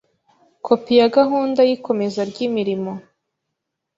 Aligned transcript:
Kopi 0.65 0.91
ya 0.99 1.07
gahunda 1.17 1.61
y 1.69 1.71
ikomeza 1.77 2.21
ry 2.31 2.37
imirimo 2.47 2.93